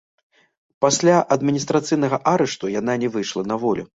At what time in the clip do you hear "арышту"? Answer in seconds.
2.33-2.65